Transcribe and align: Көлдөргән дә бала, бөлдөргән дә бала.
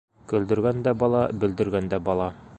Көлдөргән 0.31 0.81
дә 0.87 0.95
бала, 1.03 1.23
бөлдөргән 1.45 1.93
дә 1.95 2.03
бала. 2.11 2.33